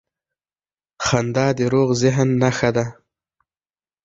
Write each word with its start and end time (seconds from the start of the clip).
•خندا 1.05 1.47
د 1.57 1.59
روغ 1.73 1.89
ذهن 2.01 2.27
نښه 2.41 2.69
ده. 2.75 2.85